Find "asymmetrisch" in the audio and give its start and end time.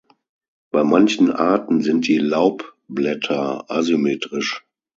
3.69-4.65